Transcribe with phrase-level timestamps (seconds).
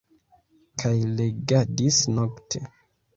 [0.83, 2.63] Kaj legadis nokte.